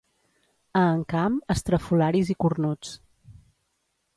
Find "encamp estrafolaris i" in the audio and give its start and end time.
0.93-2.37